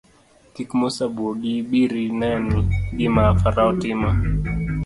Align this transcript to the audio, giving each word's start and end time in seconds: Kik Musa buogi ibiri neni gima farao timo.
Kik 0.53 0.69
Musa 0.79 1.05
buogi 1.15 1.51
ibiri 1.61 2.03
neni 2.19 2.57
gima 2.97 3.25
farao 3.41 3.71
timo. 3.81 4.11